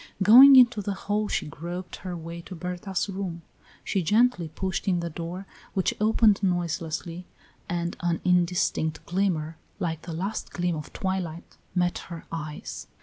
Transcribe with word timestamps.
Going 0.23 0.55
into 0.55 0.81
the 0.81 0.95
hall 0.95 1.27
she 1.27 1.45
groped 1.45 1.97
her 1.97 2.17
way 2.17 2.41
to 2.47 2.55
Berta's 2.55 3.07
room. 3.07 3.43
She 3.83 4.01
gently 4.01 4.47
pushed 4.47 4.87
in 4.87 4.99
the 4.99 5.11
door, 5.11 5.45
which 5.75 5.93
opened 6.01 6.41
noiselessly, 6.41 7.27
and 7.69 7.95
an 7.99 8.19
indistinct 8.25 9.05
glimmer, 9.05 9.57
like 9.77 10.01
the 10.01 10.13
last 10.13 10.53
gleam 10.53 10.75
of 10.75 10.91
twilight, 10.91 11.55
met 11.75 11.99
her 12.09 12.25
eyes. 12.31 12.87